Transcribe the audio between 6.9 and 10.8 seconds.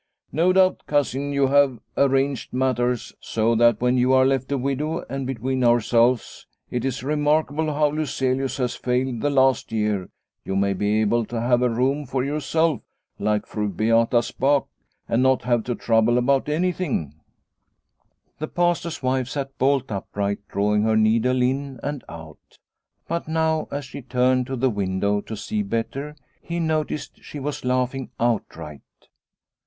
remarkable how Lyselius has failed the last year you may